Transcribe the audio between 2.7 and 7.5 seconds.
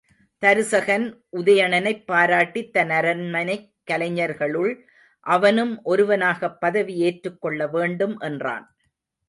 தன் அரண்மனைக் கலைஞர்களுள் அவனும் ஒருவனாகப் பதவி ஏற்றுக்